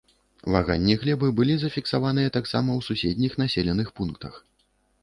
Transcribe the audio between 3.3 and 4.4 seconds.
населеных пунктах.